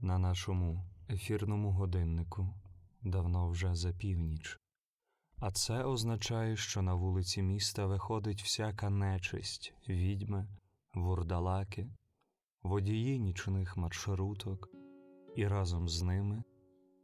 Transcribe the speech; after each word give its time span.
На 0.00 0.18
нашому 0.18 0.84
ефірному 1.10 1.70
годиннику 1.70 2.48
давно 3.02 3.48
вже 3.48 3.74
за 3.74 3.92
північ, 3.92 4.60
а 5.38 5.50
це 5.50 5.84
означає, 5.84 6.56
що 6.56 6.82
на 6.82 6.94
вулиці 6.94 7.42
міста 7.42 7.86
виходить 7.86 8.42
всяка 8.42 8.90
нечисть, 8.90 9.74
відьми, 9.88 10.48
вурдалаки, 10.94 11.90
водії 12.62 13.18
нічних 13.18 13.76
маршруток, 13.76 14.68
і 15.36 15.48
разом 15.48 15.88
з 15.88 16.02
ними 16.02 16.42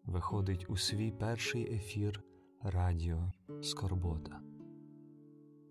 виходить 0.04 0.70
у 0.70 0.76
свій 0.76 1.10
перший 1.10 1.74
ефір 1.74 2.24
Радіо 2.62 3.32
Скорбота. 3.62 4.40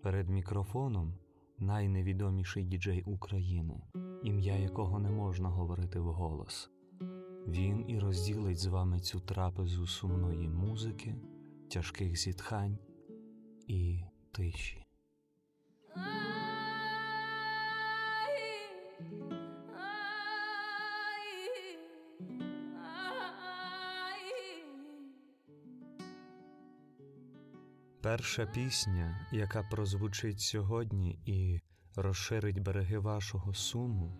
Перед 0.02 0.28
мікрофоном 0.28 1.14
найневідоміший 1.58 2.64
діджей 2.64 3.02
України, 3.02 3.82
ім'я 4.22 4.56
якого 4.56 4.98
не 4.98 5.10
можна 5.10 5.48
говорити 5.48 6.00
вголос. 6.00 6.70
Він 7.48 7.84
і 7.88 7.98
розділить 7.98 8.58
з 8.58 8.66
вами 8.66 9.00
цю 9.00 9.20
трапезу 9.20 9.86
сумної 9.86 10.48
музики, 10.48 11.14
тяжких 11.70 12.16
зітхань 12.16 12.78
і 13.66 14.00
тиші. 14.32 14.86
Перша 28.02 28.46
пісня, 28.46 29.26
яка 29.32 29.62
прозвучить 29.62 30.40
сьогодні 30.40 31.18
і 31.26 31.60
розширить 31.96 32.62
береги 32.62 32.98
вашого 32.98 33.54
суму, 33.54 34.12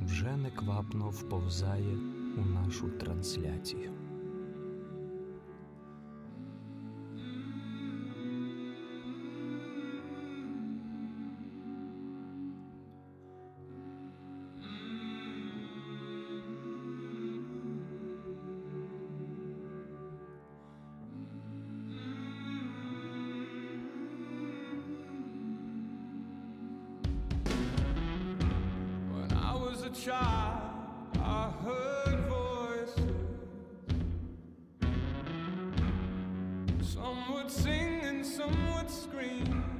вже 0.00 0.36
неквапно 0.36 1.10
вповзає 1.10 2.17
у 2.38 2.44
нашу 2.44 2.88
трансляцію. 2.88 3.92
Child, 30.04 31.18
I 31.18 31.50
heard 31.64 32.07
would 38.74 38.90
scream. 38.90 39.77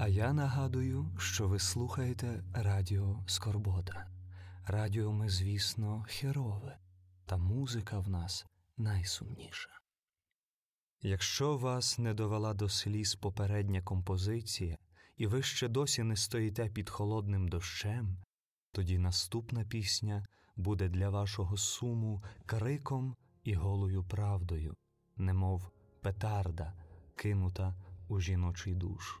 А 0.00 0.08
я 0.08 0.32
нагадую, 0.32 1.06
що 1.18 1.48
ви 1.48 1.58
слухаєте 1.58 2.44
Радіо 2.54 3.24
Скорбота. 3.26 4.06
Радіо 4.66 5.12
ми, 5.12 5.28
звісно, 5.28 6.04
херове, 6.08 6.78
та 7.26 7.36
музика 7.36 7.98
в 7.98 8.08
нас 8.08 8.46
найсумніша. 8.76 9.70
Якщо 11.02 11.56
вас 11.56 11.98
не 11.98 12.14
довела 12.14 12.54
до 12.54 12.68
сліз 12.68 13.14
попередня 13.14 13.82
композиція, 13.82 14.78
і 15.16 15.26
ви 15.26 15.42
ще 15.42 15.68
досі 15.68 16.02
не 16.02 16.16
стоїте 16.16 16.68
під 16.68 16.90
холодним 16.90 17.48
дощем, 17.48 18.18
тоді 18.72 18.98
наступна 18.98 19.64
пісня 19.64 20.26
буде 20.56 20.88
для 20.88 21.10
вашого 21.10 21.56
суму 21.56 22.22
криком 22.46 23.16
і 23.44 23.54
голою 23.54 24.04
правдою, 24.04 24.74
немов 25.16 25.70
петарда, 26.00 26.74
кинута 27.16 27.74
у 28.08 28.20
жіночий 28.20 28.74
душ. 28.74 29.20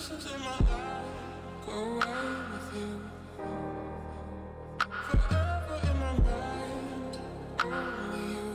The 0.00 0.06
pieces 0.16 0.32
in 0.32 0.40
my 0.40 0.46
life 0.48 1.04
go 1.66 1.72
away 1.72 2.28
with 2.52 2.68
you. 2.74 2.90
Forever 4.78 5.76
in 5.82 5.96
my 6.00 6.12
mind, 6.24 7.14
only 7.62 8.22
you. 8.32 8.48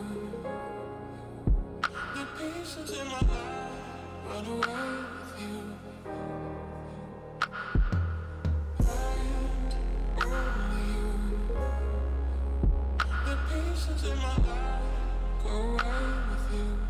The 2.16 2.24
pieces 2.36 2.92
in 3.00 3.06
my 3.06 3.14
life 3.14 3.74
run 4.28 4.46
away 4.48 4.90
with 5.20 5.34
you. 5.40 5.58
And 8.80 9.72
only 10.26 10.84
you. 10.96 11.10
The 13.26 13.36
pieces 13.50 14.02
in 14.04 14.18
my 14.18 14.36
life 14.48 14.82
go 15.44 15.50
away 15.52 16.06
with 16.32 16.48
you. 16.54 16.85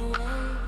Away 0.00 0.63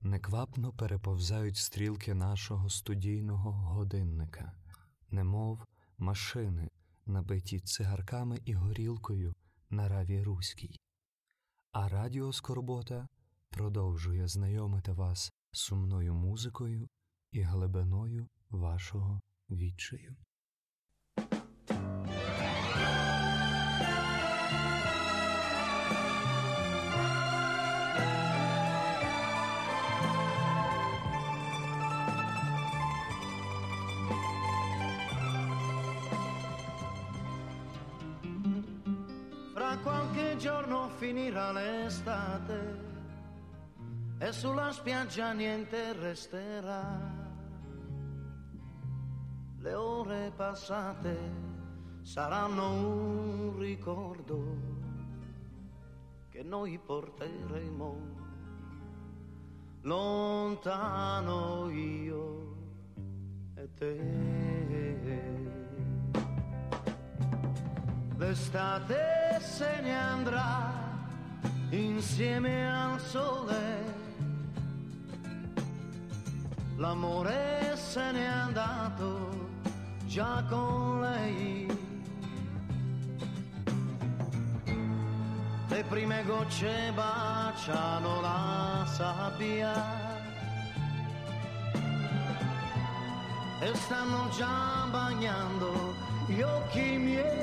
Неквапно 0.00 0.72
переповзають 0.72 1.56
стрілки 1.56 2.14
нашого 2.14 2.70
студійного 2.70 3.52
годинника, 3.52 4.52
немов 5.10 5.64
машини, 5.98 6.68
набиті 7.06 7.60
цигарками 7.60 8.38
і 8.44 8.52
горілкою 8.52 9.34
на 9.70 9.88
раві 9.88 10.22
руській. 10.22 10.80
А 11.72 11.88
радіо 11.88 12.32
Скорбота 12.32 13.08
продовжує 13.50 14.28
знайомити 14.28 14.92
вас 14.92 15.32
сумною 15.52 16.14
музикою 16.14 16.88
і 17.32 17.40
глибиною 17.40 18.28
вашого 18.50 19.20
відчаю. 19.50 20.16
Finirà 40.98 41.52
l'estate 41.52 42.86
e 44.18 44.32
sulla 44.32 44.72
spiaggia 44.72 45.30
niente 45.32 45.92
resterà. 45.92 47.16
Le 49.58 49.74
ore 49.74 50.32
passate 50.34 51.16
saranno 52.02 52.72
un 52.72 53.58
ricordo 53.58 54.56
che 56.30 56.42
noi 56.42 56.78
porteremo 56.78 58.16
lontano 59.82 61.70
io 61.70 62.56
e 63.54 63.74
te. 63.74 64.46
L'estate 68.16 69.38
se 69.40 69.80
ne 69.80 69.96
andrà 69.96 70.87
insieme 71.70 72.70
al 72.70 73.00
sole. 73.00 73.96
L'amore 76.76 77.76
se 77.76 78.12
n'è 78.12 78.24
andato 78.24 79.50
già 80.06 80.44
con 80.48 81.00
lei. 81.00 81.66
Le 85.68 85.84
prime 85.84 86.24
gocce 86.24 86.92
baciano 86.94 88.20
la 88.20 88.86
sabbia 88.86 90.16
e 93.60 93.74
stanno 93.74 94.28
già 94.36 94.86
bagnando 94.90 95.94
gli 96.26 96.40
occhi 96.40 96.96
miei. 96.96 97.37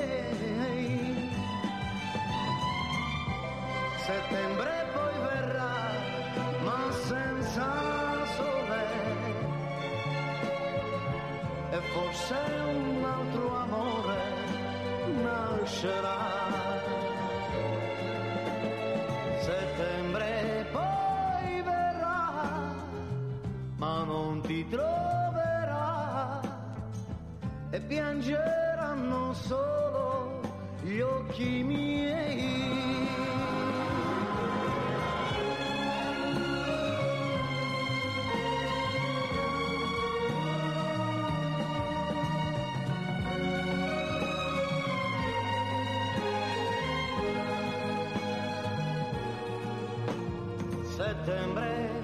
septiembre 51.06 51.95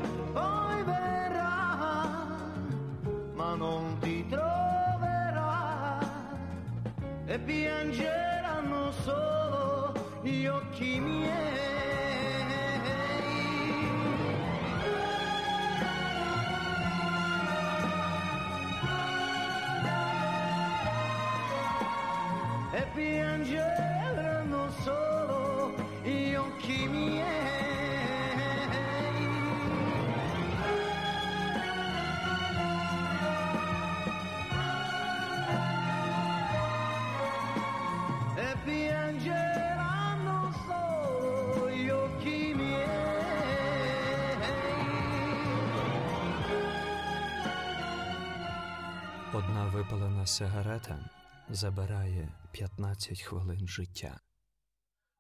випалена 50.23 50.27
сигарета 50.27 51.11
забирає 51.49 52.33
15 52.53 53.21
хвилин 53.21 53.69
життя. 53.69 54.21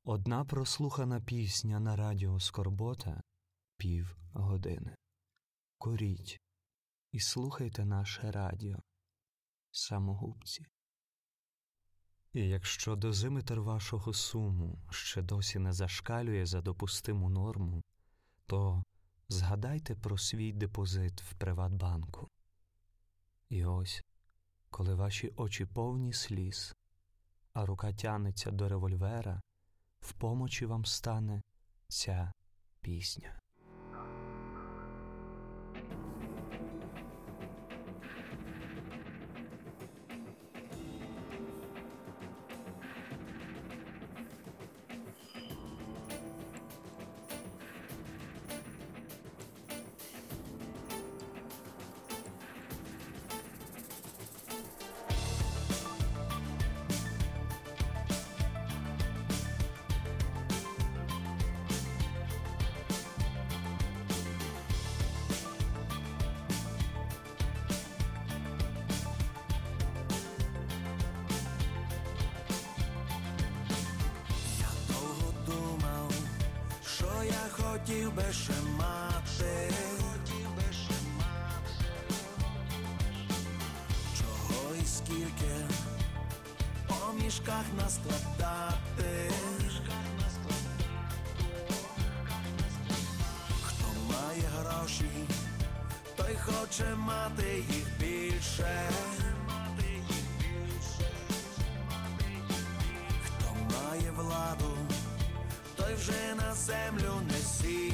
Одна 0.04 0.44
прослухана 0.44 1.20
пісня 1.20 1.80
на 1.80 1.96
радіо 1.96 2.40
Скорбота 2.40 3.22
пів 3.76 4.16
години. 4.32 4.96
Куріть 5.78 6.40
і 7.12 7.20
слухайте 7.20 7.84
наше 7.84 8.30
радіо. 8.30 8.78
Самогубці. 9.70 10.66
І 12.32 12.48
якщо 12.48 12.96
дозиметр 12.96 13.58
вашого 13.60 14.12
суму 14.12 14.78
ще 14.90 15.22
досі 15.22 15.58
не 15.58 15.72
зашкалює 15.72 16.46
за 16.46 16.60
допустиму 16.60 17.30
норму, 17.30 17.82
то 18.46 18.82
згадайте 19.28 19.94
про 19.94 20.18
свій 20.18 20.52
депозит 20.52 21.22
в 21.22 21.34
Приватбанку. 21.34 22.28
І 23.48 23.64
ось, 23.64 24.02
коли 24.72 24.94
ваші 24.94 25.32
очі 25.36 25.66
повні 25.66 26.12
сліз, 26.12 26.76
а 27.52 27.66
рука 27.66 27.92
тянеться 27.92 28.50
до 28.50 28.68
револьвера, 28.68 29.40
в 30.00 30.12
помочі 30.12 30.66
вам 30.66 30.84
стане 30.84 31.42
ця 31.88 32.32
пісня. 32.80 33.41
Хотів 77.86 78.14
би 78.14 78.22
ще 78.32 78.52
мати. 78.78 79.70
Чого 84.18 84.74
і 84.82 84.86
скільки 84.86 85.54
по 86.88 87.24
мішках 87.24 87.64
наскладати. 87.76 89.30
Хто 93.62 93.86
має 94.08 94.42
гроші, 94.58 95.10
той 96.16 96.36
хоче 96.36 96.94
мати 96.96 97.64
їх 97.68 97.86
більше. 98.00 98.90
На 106.52 106.56
землю 106.56 107.12
не 107.30 107.91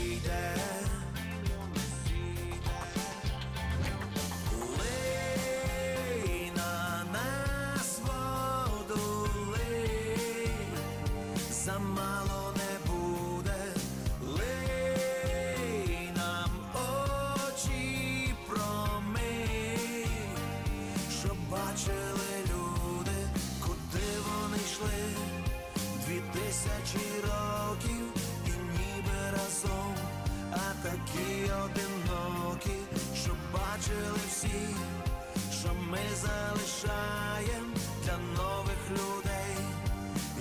залишаємо 36.81 37.75
для 38.05 38.19
нових 38.43 38.91
людей, 38.91 39.57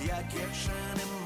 яких 0.06 0.54
ще 0.54 0.70
немає. 0.70 1.17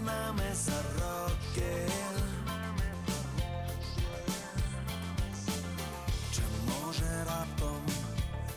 З 0.00 0.02
нами 0.02 0.42
за 0.54 0.72
роки. 0.72 1.88
Чи 6.32 6.42
може 6.66 7.24
раптом 7.28 7.82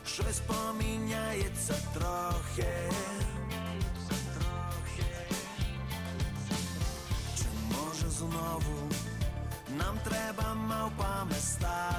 щось 0.06 0.40
поміняється 0.40 1.74
трохи? 1.94 2.92
Чи 7.38 7.46
може 7.72 8.10
знову 8.10 8.90
нам 9.78 9.98
треба 10.04 10.54
мавпами 10.54 11.36
стати? 11.42 11.93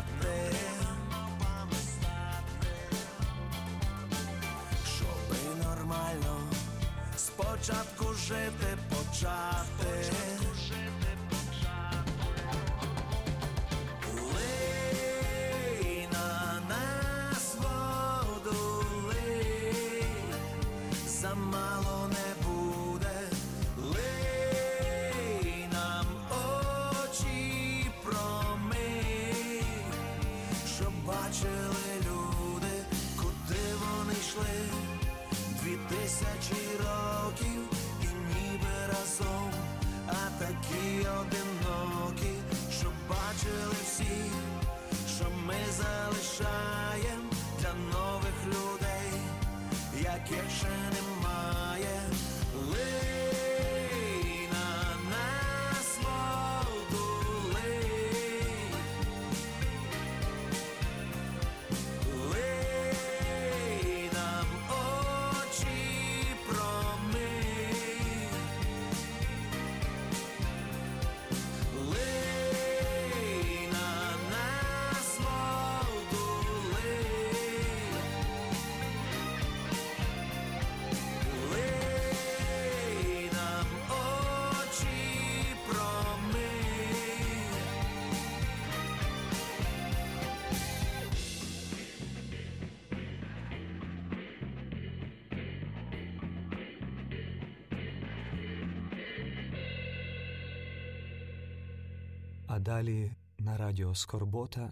Далі 102.65 103.17
на 103.39 103.57
радіо 103.57 103.95
Скорбота 103.95 104.71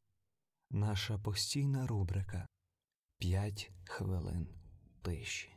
наша 0.71 1.19
постійна 1.19 1.87
рубрика 1.87 2.47
П'ять 3.19 3.71
хвилин 3.85 4.49
тиші. 5.03 5.57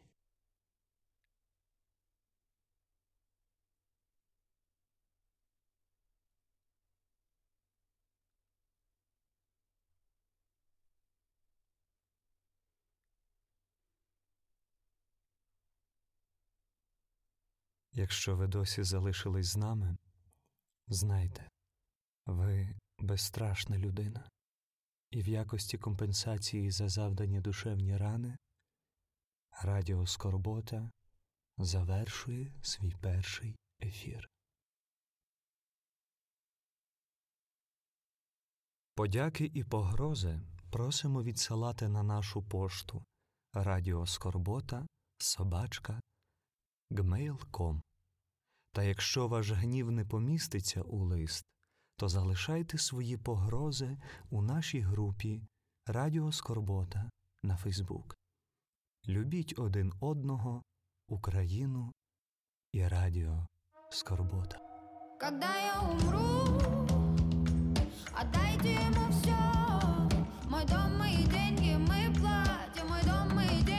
Якщо 17.91 18.35
ви 18.35 18.47
досі 18.47 18.83
залишились 18.83 19.47
з 19.47 19.57
нами, 19.57 19.97
знайте, 20.87 21.49
ви 22.25 22.75
безстрашна 22.99 23.77
людина, 23.77 24.29
і 25.11 25.21
в 25.21 25.27
якості 25.27 25.77
компенсації 25.77 26.71
за 26.71 26.89
завдані 26.89 27.41
душевні 27.41 27.97
рани 27.97 28.37
Радіо 29.63 30.07
Скорбота 30.07 30.91
завершує 31.57 32.53
свій 32.61 32.95
перший 33.01 33.55
ефір. 33.81 34.29
Подяки 38.95 39.51
і 39.53 39.63
погрози 39.63 40.41
просимо 40.71 41.23
відсилати 41.23 41.87
на 41.87 42.03
нашу 42.03 42.43
пошту 42.43 43.03
радіоскорбота 43.53 44.87
собачка 45.17 46.01
gmail.com. 46.91 47.81
Та 48.71 48.83
якщо 48.83 49.27
ваш 49.27 49.51
гнів 49.51 49.91
не 49.91 50.05
поміститься 50.05 50.81
у 50.81 50.97
лист, 50.97 51.45
то 51.97 52.09
залишайте 52.09 52.77
свої 52.77 53.17
погрози 53.17 53.97
у 54.29 54.41
нашій 54.41 54.79
групі 54.79 55.41
Радіо 55.85 56.31
Скорбота 56.31 57.09
на 57.43 57.57
Фейсбук. 57.57 58.17
Любіть 59.07 59.53
один 59.57 59.93
одного, 59.99 60.63
Україну 61.07 61.91
і 62.71 62.87
Радіо 62.87 63.47
Скорбота. 63.89 64.59
Когда 65.19 65.55
я 65.57 65.81
умру, 65.81 66.59
отдайте 68.21 68.69
ему 68.69 69.09
все. 69.09 69.37
Мой 70.49 70.65
дом, 70.65 70.97
мои 70.97 71.23
деньги, 71.27 71.77
мы 71.77 72.13
платим. 72.19 72.87
Мой 72.89 73.03
дом, 73.03 73.35
мои 73.35 73.63
деньги, 73.63 73.74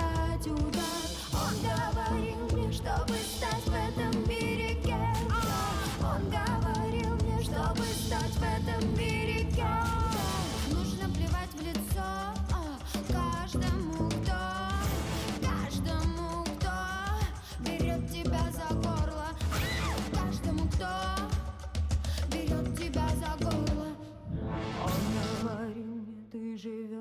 держать 0.00 0.46
удар 0.46 1.10
Он 1.32 1.54
говорил 1.62 2.58
мне, 2.58 2.72
чтобы 2.72 3.19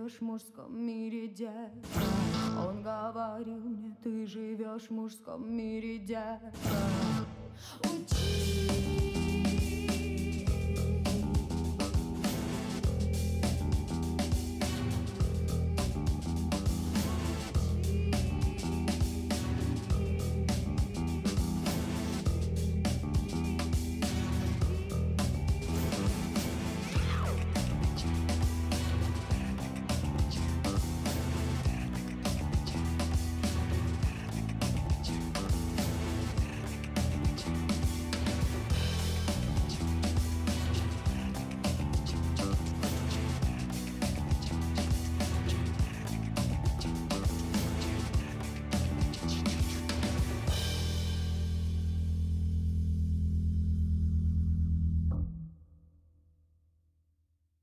живешь 0.09 0.17
в 0.17 0.21
мужском 0.21 0.85
мире, 0.85 1.27
детка. 1.27 1.99
Он 2.67 2.81
говорил 2.81 3.59
мне, 3.59 3.95
ты 4.03 4.25
живешь 4.25 4.83
в 4.83 4.91
мужском 4.91 5.51
мире, 5.51 5.99
детка. 5.99 6.51
Учись 7.83 9.68